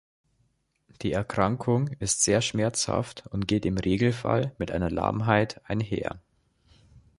[1.03, 6.19] Die Erkrankung ist sehr schmerzhaft und geht im Regelfall mit einer Lahmheit einher.